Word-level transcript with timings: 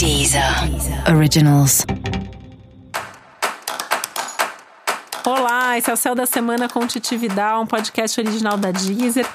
Deezer 0.00 0.42
Originals. 1.14 1.84
Olá, 5.26 5.76
esse 5.76 5.90
é 5.90 5.92
o 5.92 5.96
Céu 5.96 6.14
da 6.14 6.24
Semana 6.24 6.70
com 6.70 6.86
Titi 6.86 7.18
um 7.60 7.66
podcast 7.66 8.18
original 8.18 8.56
da 8.56 8.70
Deezer. 8.70 9.26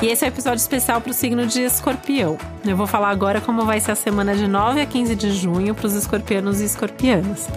E 0.00 0.06
esse 0.06 0.24
é 0.24 0.28
o 0.28 0.30
um 0.30 0.32
episódio 0.32 0.62
especial 0.62 1.02
para 1.02 1.10
o 1.10 1.12
signo 1.12 1.46
de 1.46 1.60
escorpião. 1.60 2.38
Eu 2.64 2.74
vou 2.74 2.86
falar 2.86 3.10
agora 3.10 3.38
como 3.38 3.66
vai 3.66 3.80
ser 3.80 3.92
a 3.92 3.96
semana 3.96 4.34
de 4.34 4.48
9 4.48 4.80
a 4.80 4.86
15 4.86 5.14
de 5.14 5.30
junho 5.32 5.74
para 5.74 5.88
os 5.88 5.92
escorpianos 5.92 6.62
e 6.62 6.64
escorpianas. 6.64 7.48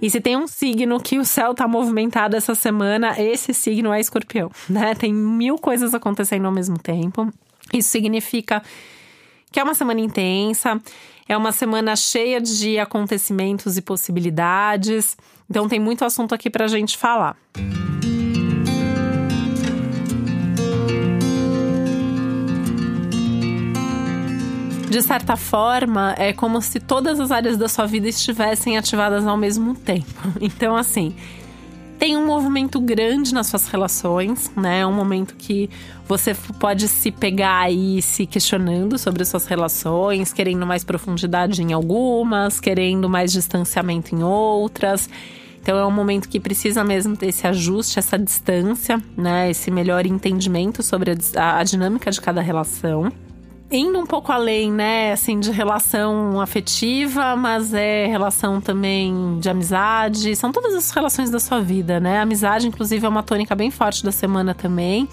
E 0.00 0.10
se 0.10 0.20
tem 0.20 0.36
um 0.36 0.46
signo 0.46 1.00
que 1.00 1.18
o 1.18 1.24
céu 1.24 1.54
tá 1.54 1.66
movimentado 1.66 2.36
essa 2.36 2.54
semana, 2.54 3.20
esse 3.20 3.54
signo 3.54 3.92
é 3.92 4.00
escorpião, 4.00 4.50
né? 4.68 4.94
Tem 4.94 5.12
mil 5.12 5.56
coisas 5.56 5.94
acontecendo 5.94 6.44
ao 6.46 6.52
mesmo 6.52 6.78
tempo. 6.78 7.32
Isso 7.72 7.88
significa 7.88 8.62
que 9.50 9.58
é 9.58 9.64
uma 9.64 9.74
semana 9.74 10.00
intensa, 10.00 10.80
é 11.26 11.36
uma 11.36 11.50
semana 11.50 11.96
cheia 11.96 12.40
de 12.40 12.78
acontecimentos 12.78 13.76
e 13.76 13.82
possibilidades. 13.82 15.16
Então 15.48 15.66
tem 15.68 15.80
muito 15.80 16.04
assunto 16.04 16.34
aqui 16.34 16.50
pra 16.50 16.66
gente 16.66 16.96
falar. 16.96 17.36
De 24.88 25.02
certa 25.02 25.36
forma, 25.36 26.14
é 26.16 26.32
como 26.32 26.62
se 26.62 26.78
todas 26.78 27.18
as 27.18 27.30
áreas 27.30 27.56
da 27.56 27.68
sua 27.68 27.86
vida 27.86 28.08
estivessem 28.08 28.78
ativadas 28.78 29.26
ao 29.26 29.36
mesmo 29.36 29.74
tempo. 29.74 30.06
Então, 30.40 30.76
assim, 30.76 31.14
tem 31.98 32.16
um 32.16 32.26
movimento 32.26 32.80
grande 32.80 33.34
nas 33.34 33.48
suas 33.48 33.66
relações, 33.68 34.50
né? 34.56 34.80
É 34.80 34.86
um 34.86 34.92
momento 34.92 35.34
que 35.34 35.68
você 36.06 36.34
pode 36.60 36.88
se 36.88 37.10
pegar 37.10 37.60
aí 37.60 38.00
se 38.00 38.26
questionando 38.26 38.96
sobre 38.96 39.22
as 39.22 39.28
suas 39.28 39.46
relações, 39.46 40.32
querendo 40.32 40.64
mais 40.64 40.84
profundidade 40.84 41.62
em 41.62 41.72
algumas, 41.72 42.60
querendo 42.60 43.08
mais 43.08 43.32
distanciamento 43.32 44.14
em 44.14 44.22
outras. 44.22 45.08
Então 45.60 45.76
é 45.76 45.84
um 45.84 45.90
momento 45.90 46.28
que 46.28 46.38
precisa 46.38 46.84
mesmo 46.84 47.16
ter 47.16 47.26
esse 47.26 47.44
ajuste, 47.46 47.98
essa 47.98 48.16
distância, 48.16 49.02
né? 49.16 49.50
Esse 49.50 49.70
melhor 49.70 50.06
entendimento 50.06 50.82
sobre 50.82 51.12
a, 51.34 51.58
a 51.58 51.64
dinâmica 51.64 52.10
de 52.10 52.20
cada 52.20 52.40
relação 52.40 53.10
indo 53.70 53.98
um 53.98 54.06
pouco 54.06 54.30
além, 54.30 54.70
né, 54.70 55.12
assim, 55.12 55.40
de 55.40 55.50
relação 55.50 56.40
afetiva, 56.40 57.34
mas 57.36 57.74
é 57.74 58.06
relação 58.06 58.60
também 58.60 59.38
de 59.40 59.48
amizade. 59.48 60.34
São 60.36 60.52
todas 60.52 60.74
as 60.74 60.90
relações 60.90 61.30
da 61.30 61.40
sua 61.40 61.60
vida, 61.60 61.98
né? 61.98 62.18
A 62.18 62.22
amizade, 62.22 62.66
inclusive, 62.66 63.04
é 63.04 63.08
uma 63.08 63.22
tônica 63.22 63.54
bem 63.54 63.70
forte 63.70 64.04
da 64.04 64.12
semana 64.12 64.54
também. 64.54 65.08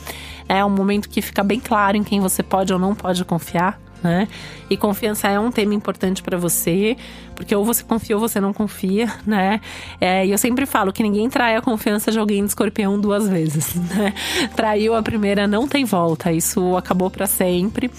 É 0.47 0.63
um 0.63 0.69
momento 0.69 1.09
que 1.09 1.21
fica 1.21 1.43
bem 1.43 1.59
claro 1.59 1.97
em 1.97 2.03
quem 2.03 2.19
você 2.19 2.43
pode 2.43 2.71
ou 2.71 2.79
não 2.79 2.93
pode 2.93 3.23
confiar 3.25 3.82
né? 4.03 4.27
E 4.69 4.75
confiança 4.75 5.27
é 5.27 5.39
um 5.39 5.51
tema 5.51 5.73
importante 5.73 6.21
para 6.21 6.37
você, 6.37 6.97
porque 7.35 7.55
ou 7.55 7.63
você 7.63 7.83
confia 7.83 8.15
ou 8.15 8.19
você 8.19 8.39
não 8.39 8.53
confia, 8.53 9.11
né? 9.25 9.61
É, 9.99 10.25
e 10.25 10.31
eu 10.31 10.37
sempre 10.37 10.65
falo 10.65 10.91
que 10.91 11.01
ninguém 11.01 11.29
trai 11.29 11.55
a 11.55 11.61
confiança 11.61 12.11
de 12.11 12.19
alguém 12.19 12.43
de 12.43 12.49
escorpião 12.49 12.99
duas 12.99 13.27
vezes, 13.27 13.75
né? 13.95 14.13
Traiu 14.55 14.93
a 14.95 15.01
primeira, 15.01 15.47
não 15.47 15.67
tem 15.67 15.85
volta, 15.85 16.31
isso 16.31 16.75
acabou 16.75 17.09
para 17.09 17.25
sempre. 17.25 17.89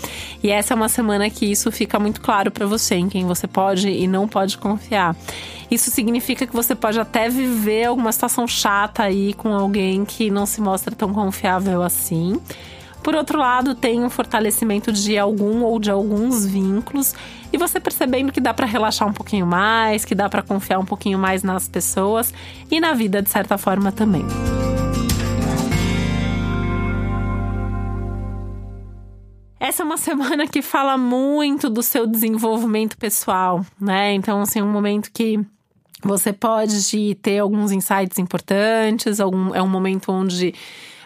E 0.42 0.50
essa 0.50 0.75
é 0.75 0.77
uma 0.77 0.88
semana 0.88 1.28
que 1.30 1.47
isso 1.47 1.72
fica 1.72 1.98
muito 1.98 2.20
claro 2.20 2.50
para 2.50 2.66
você, 2.66 2.97
em 2.97 3.08
quem 3.08 3.25
você 3.25 3.47
pode 3.47 3.88
e 3.88 4.06
não 4.06 4.28
pode 4.28 4.58
confiar. 4.58 5.16
Isso 5.70 5.91
significa 5.91 6.47
que 6.47 6.52
você 6.52 6.75
pode 6.75 7.00
até 7.00 7.28
viver 7.28 7.84
alguma 7.86 8.12
situação 8.12 8.47
chata 8.47 9.02
aí 9.02 9.32
com 9.34 9.52
alguém 9.52 10.05
que 10.05 10.30
não 10.30 10.47
se 10.47 10.60
mostra 10.60 10.94
tão 10.94 11.12
confiável 11.12 11.82
assim. 11.82 12.41
Por 13.05 13.14
outro 13.14 13.38
lado, 13.38 13.74
tem 13.74 14.02
um 14.02 14.08
fortalecimento 14.08 14.91
de 14.91 15.19
algum 15.19 15.62
ou 15.62 15.78
de 15.78 15.91
alguns 15.91 16.47
vínculos 16.47 17.14
e 17.52 17.58
você 17.58 17.78
percebendo 17.78 18.33
que 18.33 18.41
dá 18.41 18.55
para 18.55 18.64
relaxar 18.64 19.06
um 19.06 19.12
pouquinho 19.12 19.47
mais, 19.47 20.06
que 20.06 20.14
dá 20.14 20.27
para 20.27 20.41
confiar 20.41 20.78
um 20.78 20.86
pouquinho 20.86 21.19
mais 21.19 21.42
nas 21.42 21.69
pessoas 21.69 22.32
e 22.70 22.81
na 22.81 22.94
vida 22.94 23.20
de 23.20 23.28
certa 23.28 23.59
forma 23.59 23.92
também. 23.92 24.25
Essa 29.60 29.82
é 29.82 29.84
uma 29.84 29.98
semana 29.98 30.47
que 30.47 30.62
fala 30.62 30.97
muito 30.97 31.69
do 31.69 31.82
seu 31.82 32.06
desenvolvimento 32.06 32.97
pessoal, 32.97 33.66
né? 33.78 34.15
Então, 34.15 34.41
assim, 34.41 34.62
um 34.62 34.72
momento 34.72 35.10
que 35.12 35.38
você 36.03 36.32
pode 36.32 37.15
ter 37.16 37.41
alguns 37.41 37.71
insights 37.71 38.19
importantes, 38.19 39.21
algum, 39.21 39.54
é 39.54 39.62
um 39.62 39.69
momento 39.69 40.10
onde 40.10 40.54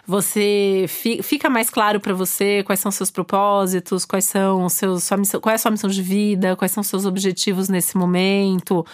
você 0.08 0.86
fi, 0.88 1.22
fica 1.22 1.50
mais 1.50 1.69
claro 1.69 2.00
para 2.00 2.14
você 2.14 2.62
quais 2.62 2.80
são 2.80 2.91
seus 2.91 3.10
propósitos, 3.10 4.06
quais 4.06 4.24
são 4.24 4.66
seus, 4.70 5.04
sua 5.04 5.19
missão, 5.19 5.38
qual 5.38 5.52
é 5.52 5.56
a 5.56 5.58
sua 5.58 5.70
missão 5.70 5.91
de 5.91 6.00
vida, 6.00 6.56
quais 6.56 6.72
são 6.72 6.82
seus 6.82 7.04
objetivos 7.04 7.69
nesse 7.69 7.94
momento, 7.94 8.86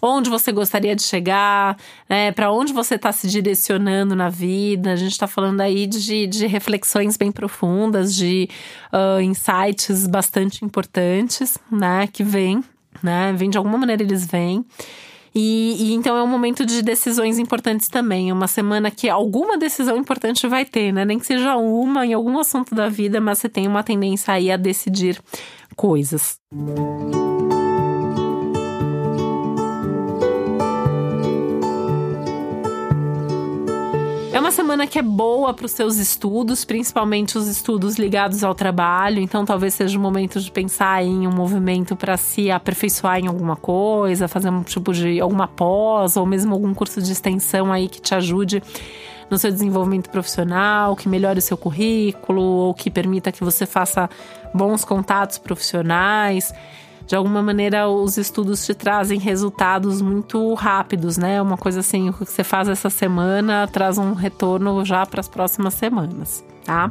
onde 0.00 0.30
você 0.30 0.52
gostaria 0.52 0.94
de 0.94 1.02
chegar, 1.02 1.76
né, 2.08 2.30
para 2.30 2.52
onde 2.52 2.72
você 2.72 2.94
está 2.94 3.10
se 3.10 3.26
direcionando 3.26 4.14
na 4.14 4.28
vida. 4.28 4.92
A 4.92 4.96
gente 4.96 5.10
está 5.10 5.26
falando 5.26 5.60
aí 5.60 5.88
de, 5.88 6.28
de 6.28 6.46
reflexões 6.46 7.16
bem 7.16 7.32
profundas, 7.32 8.14
de 8.14 8.48
uh, 8.92 9.20
insights 9.20 10.06
bastante 10.06 10.64
importantes, 10.64 11.58
né, 11.68 12.06
que 12.06 12.22
vêm, 12.22 12.62
né, 13.02 13.32
vem 13.36 13.50
de 13.50 13.58
alguma 13.58 13.76
maneira 13.76 14.04
eles 14.04 14.24
vêm. 14.24 14.64
E, 15.34 15.76
e, 15.78 15.94
então 15.94 16.16
é 16.16 16.22
um 16.22 16.26
momento 16.26 16.66
de 16.66 16.82
decisões 16.82 17.38
importantes 17.38 17.88
também. 17.88 18.30
É 18.30 18.32
uma 18.32 18.48
semana 18.48 18.90
que 18.90 19.08
alguma 19.08 19.56
decisão 19.56 19.96
importante 19.96 20.46
vai 20.48 20.64
ter, 20.64 20.92
né? 20.92 21.04
Nem 21.04 21.18
que 21.18 21.26
seja 21.26 21.56
uma 21.56 22.04
em 22.04 22.12
algum 22.12 22.38
assunto 22.38 22.74
da 22.74 22.88
vida, 22.88 23.20
mas 23.20 23.38
você 23.38 23.48
tem 23.48 23.68
uma 23.68 23.82
tendência 23.82 24.34
aí 24.34 24.50
a 24.50 24.56
decidir 24.56 25.20
coisas. 25.76 26.38
Música 26.52 27.19
uma 34.50 34.56
semana 34.56 34.84
que 34.84 34.98
é 34.98 35.02
boa 35.02 35.54
para 35.54 35.64
os 35.64 35.70
seus 35.70 35.96
estudos, 35.96 36.64
principalmente 36.64 37.38
os 37.38 37.46
estudos 37.46 37.94
ligados 37.94 38.42
ao 38.42 38.52
trabalho. 38.52 39.20
Então, 39.20 39.44
talvez 39.44 39.74
seja 39.74 39.96
o 39.96 40.02
momento 40.02 40.40
de 40.40 40.50
pensar 40.50 41.04
em 41.04 41.24
um 41.24 41.30
movimento 41.30 41.94
para 41.94 42.16
se 42.16 42.50
aperfeiçoar 42.50 43.20
em 43.20 43.28
alguma 43.28 43.54
coisa, 43.54 44.26
fazer 44.26 44.50
um 44.50 44.64
tipo 44.64 44.92
de 44.92 45.20
alguma 45.20 45.46
pós 45.46 46.16
ou 46.16 46.26
mesmo 46.26 46.52
algum 46.52 46.74
curso 46.74 47.00
de 47.00 47.12
extensão 47.12 47.72
aí 47.72 47.88
que 47.88 48.00
te 48.00 48.12
ajude 48.12 48.60
no 49.30 49.38
seu 49.38 49.52
desenvolvimento 49.52 50.10
profissional, 50.10 50.96
que 50.96 51.08
melhore 51.08 51.38
o 51.38 51.42
seu 51.42 51.56
currículo 51.56 52.42
ou 52.42 52.74
que 52.74 52.90
permita 52.90 53.30
que 53.30 53.44
você 53.44 53.64
faça 53.64 54.10
bons 54.52 54.84
contatos 54.84 55.38
profissionais 55.38 56.52
de 57.10 57.16
alguma 57.16 57.42
maneira 57.42 57.88
os 57.88 58.16
estudos 58.16 58.64
te 58.64 58.72
trazem 58.72 59.18
resultados 59.18 60.00
muito 60.00 60.54
rápidos, 60.54 61.18
né? 61.18 61.42
Uma 61.42 61.56
coisa 61.56 61.80
assim, 61.80 62.08
o 62.08 62.12
que 62.12 62.24
você 62.24 62.44
faz 62.44 62.68
essa 62.68 62.88
semana 62.88 63.66
traz 63.66 63.98
um 63.98 64.12
retorno 64.12 64.84
já 64.84 65.04
para 65.04 65.18
as 65.18 65.26
próximas 65.26 65.74
semanas, 65.74 66.44
tá? 66.64 66.88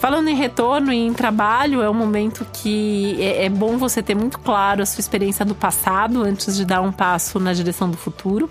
Falando 0.00 0.26
em 0.26 0.34
retorno 0.34 0.92
e 0.92 1.06
em 1.06 1.12
trabalho, 1.14 1.82
é 1.82 1.88
um 1.88 1.94
momento 1.94 2.44
que 2.52 3.16
é, 3.22 3.44
é, 3.44 3.48
bom 3.48 3.78
você 3.78 4.02
ter 4.02 4.16
muito 4.16 4.40
claro 4.40 4.82
a 4.82 4.86
sua 4.86 5.00
experiência 5.00 5.44
do 5.44 5.54
passado 5.54 6.24
antes 6.24 6.56
de 6.56 6.64
dar 6.64 6.80
um 6.80 6.90
passo 6.90 7.38
na 7.38 7.52
direção 7.52 7.88
do 7.88 7.96
futuro. 7.96 8.50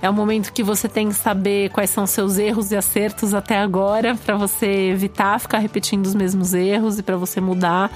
É 0.00 0.08
um 0.08 0.14
momento 0.14 0.50
que 0.50 0.62
você 0.62 0.88
tem 0.88 1.08
que 1.08 1.14
saber 1.14 1.68
quais 1.72 1.90
são 1.90 2.06
seus 2.06 2.38
erros 2.38 2.72
e 2.72 2.76
acertos 2.76 3.34
até 3.34 3.58
agora, 3.58 4.14
para 4.14 4.34
você 4.34 4.88
evitar 4.88 5.38
ficar 5.38 5.58
repetindo 5.58 6.06
os 6.06 6.14
mesmos 6.14 6.54
erros 6.54 6.98
e 6.98 7.02
para 7.02 7.18
você 7.18 7.38
mudar 7.38 7.90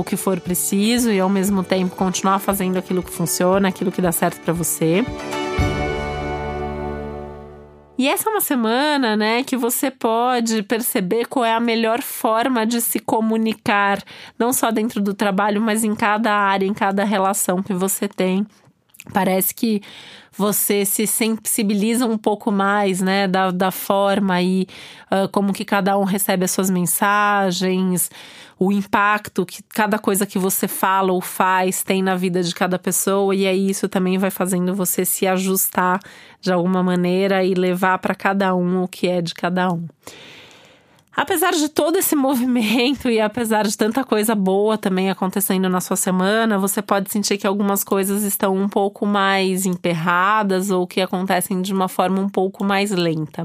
o 0.00 0.04
que 0.04 0.16
for 0.16 0.40
preciso 0.40 1.10
e 1.10 1.20
ao 1.20 1.28
mesmo 1.28 1.62
tempo 1.62 1.96
continuar 1.96 2.38
fazendo 2.38 2.76
aquilo 2.76 3.02
que 3.02 3.10
funciona, 3.10 3.68
aquilo 3.68 3.92
que 3.92 4.02
dá 4.02 4.12
certo 4.12 4.40
para 4.40 4.52
você. 4.52 5.04
E 7.98 8.06
essa 8.06 8.30
é 8.30 8.32
uma 8.32 8.40
semana, 8.40 9.16
né, 9.16 9.42
que 9.42 9.56
você 9.56 9.90
pode 9.90 10.62
perceber 10.62 11.26
qual 11.26 11.44
é 11.44 11.52
a 11.52 11.58
melhor 11.58 12.00
forma 12.00 12.64
de 12.64 12.80
se 12.80 13.00
comunicar, 13.00 14.00
não 14.38 14.52
só 14.52 14.70
dentro 14.70 15.00
do 15.00 15.12
trabalho, 15.12 15.60
mas 15.60 15.82
em 15.82 15.96
cada 15.96 16.32
área, 16.32 16.64
em 16.64 16.72
cada 16.72 17.02
relação 17.02 17.60
que 17.60 17.74
você 17.74 18.06
tem. 18.06 18.46
Parece 19.12 19.54
que 19.54 19.80
você 20.38 20.84
se 20.84 21.04
sensibiliza 21.04 22.06
um 22.06 22.16
pouco 22.16 22.52
mais, 22.52 23.00
né, 23.00 23.26
da, 23.26 23.50
da 23.50 23.72
forma 23.72 24.34
aí, 24.34 24.68
uh, 25.10 25.28
como 25.30 25.52
que 25.52 25.64
cada 25.64 25.98
um 25.98 26.04
recebe 26.04 26.44
as 26.44 26.52
suas 26.52 26.70
mensagens, 26.70 28.08
o 28.56 28.70
impacto 28.70 29.44
que 29.44 29.62
cada 29.64 29.98
coisa 29.98 30.24
que 30.24 30.38
você 30.38 30.68
fala 30.68 31.12
ou 31.12 31.20
faz 31.20 31.82
tem 31.82 32.02
na 32.02 32.14
vida 32.14 32.40
de 32.40 32.54
cada 32.54 32.78
pessoa, 32.78 33.34
e 33.34 33.48
aí 33.48 33.68
isso 33.68 33.88
também 33.88 34.16
vai 34.16 34.30
fazendo 34.30 34.72
você 34.76 35.04
se 35.04 35.26
ajustar 35.26 35.98
de 36.40 36.52
alguma 36.52 36.84
maneira 36.84 37.42
e 37.42 37.54
levar 37.54 37.98
para 37.98 38.14
cada 38.14 38.54
um 38.54 38.84
o 38.84 38.88
que 38.88 39.08
é 39.08 39.20
de 39.20 39.34
cada 39.34 39.72
um. 39.72 39.88
Apesar 41.18 41.50
de 41.50 41.68
todo 41.68 41.96
esse 41.96 42.14
movimento 42.16 43.10
e 43.10 43.20
apesar 43.20 43.66
de 43.66 43.76
tanta 43.76 44.04
coisa 44.04 44.36
boa 44.36 44.78
também 44.78 45.10
acontecendo 45.10 45.68
na 45.68 45.80
sua 45.80 45.96
semana, 45.96 46.56
você 46.60 46.80
pode 46.80 47.10
sentir 47.10 47.36
que 47.36 47.46
algumas 47.46 47.82
coisas 47.82 48.22
estão 48.22 48.54
um 48.54 48.68
pouco 48.68 49.04
mais 49.04 49.66
emperradas 49.66 50.70
ou 50.70 50.86
que 50.86 51.00
acontecem 51.00 51.60
de 51.60 51.74
uma 51.74 51.88
forma 51.88 52.20
um 52.20 52.28
pouco 52.28 52.62
mais 52.62 52.92
lenta. 52.92 53.44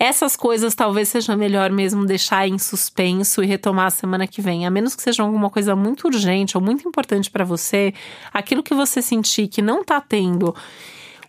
Essas 0.00 0.34
coisas 0.34 0.74
talvez 0.74 1.08
seja 1.08 1.36
melhor 1.36 1.70
mesmo 1.70 2.04
deixar 2.04 2.48
em 2.48 2.58
suspenso 2.58 3.40
e 3.40 3.46
retomar 3.46 3.86
a 3.86 3.90
semana 3.90 4.26
que 4.26 4.42
vem. 4.42 4.66
A 4.66 4.70
menos 4.70 4.96
que 4.96 5.02
seja 5.02 5.22
alguma 5.22 5.48
coisa 5.48 5.76
muito 5.76 6.08
urgente 6.08 6.58
ou 6.58 6.62
muito 6.62 6.88
importante 6.88 7.30
para 7.30 7.44
você, 7.44 7.94
aquilo 8.34 8.64
que 8.64 8.74
você 8.74 9.00
sentir 9.00 9.46
que 9.46 9.62
não 9.62 9.84
tá 9.84 10.00
tendo 10.00 10.52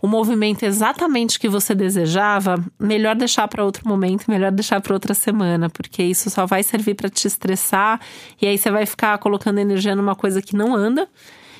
o 0.01 0.07
movimento 0.07 0.63
exatamente 0.63 1.39
que 1.39 1.49
você 1.49 1.73
desejava, 1.73 2.63
melhor 2.79 3.15
deixar 3.15 3.47
para 3.47 3.63
outro 3.63 3.87
momento, 3.87 4.29
melhor 4.29 4.51
deixar 4.51 4.81
para 4.81 4.93
outra 4.93 5.13
semana, 5.13 5.69
porque 5.69 6.03
isso 6.03 6.29
só 6.29 6.45
vai 6.45 6.63
servir 6.63 6.95
para 6.95 7.09
te 7.09 7.27
estressar 7.27 7.99
e 8.41 8.47
aí 8.47 8.57
você 8.57 8.69
vai 8.69 8.85
ficar 8.85 9.17
colocando 9.17 9.59
energia 9.59 9.95
numa 9.95 10.15
coisa 10.15 10.41
que 10.41 10.55
não 10.55 10.75
anda 10.75 11.07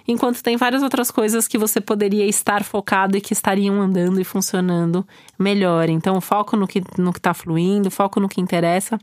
enquanto 0.08 0.42
tem 0.42 0.56
várias 0.56 0.82
outras 0.82 1.12
coisas 1.12 1.48
que 1.48 1.58
você 1.58 1.82
poderia 1.82 2.26
estar 2.26 2.64
focado 2.64 3.18
e 3.18 3.22
que 3.22 3.34
estariam 3.34 3.82
andando 3.82 4.22
e 4.22 4.24
funcionando 4.24 5.06
melhor. 5.38 5.90
Então, 5.90 6.20
foco 6.22 6.56
no 6.56 6.68
que 6.68 6.82
no 6.98 7.14
que 7.14 7.20
tá 7.20 7.34
fluindo, 7.34 7.92
foco 7.92 8.20
no 8.20 8.30
que 8.30 8.40
interessa, 8.40 9.00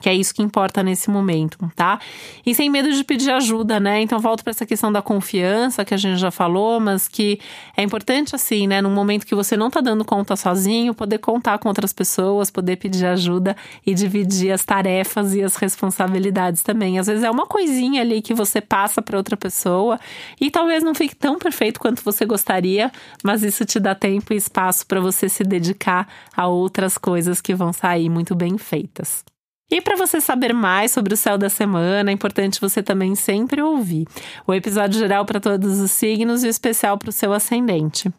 que 0.00 0.08
é 0.08 0.14
isso 0.14 0.34
que 0.34 0.42
importa 0.42 0.82
nesse 0.82 1.10
momento, 1.10 1.58
tá? 1.74 1.98
E 2.44 2.54
sem 2.54 2.68
medo 2.68 2.92
de 2.92 3.04
pedir 3.04 3.30
ajuda, 3.30 3.78
né? 3.78 4.00
Então, 4.00 4.18
volto 4.18 4.42
para 4.42 4.50
essa 4.50 4.66
questão 4.66 4.92
da 4.92 5.00
confiança 5.00 5.84
que 5.84 5.94
a 5.94 5.96
gente 5.96 6.18
já 6.18 6.30
falou, 6.30 6.80
mas 6.80 7.08
que 7.08 7.38
é 7.76 7.82
importante 7.82 8.34
assim, 8.34 8.66
né, 8.66 8.82
num 8.82 8.90
momento 8.90 9.26
que 9.26 9.34
você 9.34 9.56
não 9.56 9.70
tá 9.70 9.80
dando 9.80 10.04
conta 10.04 10.36
sozinho, 10.36 10.94
poder 10.94 11.18
contar 11.18 11.58
com 11.58 11.68
outras 11.68 11.92
pessoas, 11.92 12.50
poder 12.50 12.76
pedir 12.76 13.06
ajuda 13.06 13.56
e 13.86 13.94
dividir 13.94 14.52
as 14.52 14.64
tarefas 14.64 15.34
e 15.34 15.42
as 15.42 15.56
responsabilidades 15.56 16.62
também. 16.62 16.98
Às 16.98 17.06
vezes 17.06 17.24
é 17.24 17.30
uma 17.30 17.46
coisinha 17.46 18.02
ali 18.02 18.20
que 18.20 18.34
você 18.34 18.60
passa 18.60 19.00
para 19.00 19.16
outra 19.16 19.36
pessoa 19.36 19.98
e 20.40 20.47
e 20.48 20.50
talvez 20.50 20.82
não 20.82 20.94
fique 20.94 21.14
tão 21.14 21.38
perfeito 21.38 21.78
quanto 21.78 22.02
você 22.02 22.24
gostaria, 22.24 22.90
mas 23.22 23.42
isso 23.42 23.66
te 23.66 23.78
dá 23.78 23.94
tempo 23.94 24.32
e 24.32 24.36
espaço 24.36 24.86
para 24.86 24.98
você 24.98 25.28
se 25.28 25.44
dedicar 25.44 26.08
a 26.34 26.46
outras 26.46 26.96
coisas 26.96 27.42
que 27.42 27.54
vão 27.54 27.70
sair 27.70 28.08
muito 28.08 28.34
bem 28.34 28.56
feitas. 28.56 29.22
E 29.70 29.82
para 29.82 29.94
você 29.94 30.22
saber 30.22 30.54
mais 30.54 30.90
sobre 30.90 31.12
o 31.12 31.18
céu 31.18 31.36
da 31.36 31.50
semana, 31.50 32.10
é 32.10 32.14
importante 32.14 32.62
você 32.62 32.82
também 32.82 33.14
sempre 33.14 33.60
ouvir 33.60 34.06
o 34.46 34.54
episódio 34.54 34.98
geral 34.98 35.26
para 35.26 35.38
todos 35.38 35.80
os 35.80 35.90
signos 35.90 36.42
e 36.42 36.46
o 36.46 36.50
especial 36.50 36.96
para 36.96 37.10
o 37.10 37.12
seu 37.12 37.34
ascendente. 37.34 38.10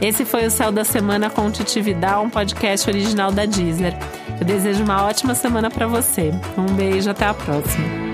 Esse 0.00 0.24
foi 0.24 0.46
o 0.46 0.50
Céu 0.52 0.70
da 0.70 0.84
Semana 0.84 1.28
com 1.28 1.50
Titi 1.50 1.82
um 2.22 2.30
podcast 2.30 2.88
original 2.88 3.32
da 3.32 3.44
Deezer. 3.44 3.92
Eu 4.38 4.46
desejo 4.46 4.84
uma 4.84 5.02
ótima 5.02 5.34
semana 5.34 5.68
para 5.68 5.88
você. 5.88 6.30
Um 6.56 6.72
beijo, 6.76 7.10
até 7.10 7.26
a 7.26 7.34
próxima. 7.34 8.09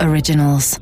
Originals. 0.00 0.78